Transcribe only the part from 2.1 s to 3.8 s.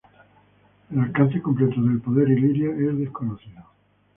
Illyria es desconocido.